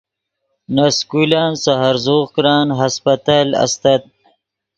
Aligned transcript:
نے 0.73 0.87
سکولن 0.97 1.51
سے 1.63 1.73
ہرزوغ 1.81 2.23
کرن 2.35 2.67
ہسپتل 2.79 3.47
استت 3.63 4.03